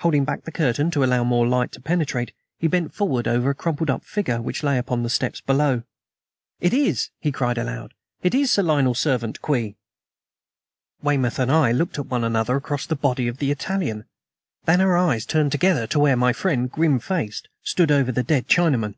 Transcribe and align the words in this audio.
Holding 0.00 0.24
back 0.24 0.42
the 0.42 0.50
curtain 0.50 0.90
to 0.90 1.04
allow 1.04 1.22
more 1.22 1.46
light 1.46 1.70
to 1.70 1.80
penetrate, 1.80 2.32
he 2.58 2.66
bent 2.66 2.92
forward 2.92 3.28
over 3.28 3.50
a 3.50 3.54
crumpled 3.54 3.88
up 3.88 4.04
figure 4.04 4.42
which 4.42 4.64
lay 4.64 4.76
upon 4.78 5.04
the 5.04 5.08
steps 5.08 5.40
below. 5.40 5.84
"It 6.58 6.74
is!" 6.74 7.10
he 7.20 7.30
cried 7.30 7.56
aloud. 7.56 7.94
"It 8.20 8.34
is 8.34 8.50
Sir 8.50 8.64
Lionel's 8.64 8.98
servant, 8.98 9.40
Kwee." 9.42 9.76
Weymouth 11.04 11.38
and 11.38 11.52
I 11.52 11.70
looked 11.70 12.00
at 12.00 12.06
one 12.06 12.24
another 12.24 12.56
across 12.56 12.84
the 12.84 12.96
body 12.96 13.28
of 13.28 13.38
the 13.38 13.52
Italian; 13.52 14.06
then 14.64 14.80
our 14.80 14.96
eyes 14.96 15.24
turned 15.24 15.52
together 15.52 15.86
to 15.86 16.00
where 16.00 16.16
my 16.16 16.32
friend, 16.32 16.68
grim 16.68 16.98
faced, 16.98 17.46
stood 17.62 17.92
over 17.92 18.10
the 18.10 18.24
dead 18.24 18.48
Chinaman. 18.48 18.96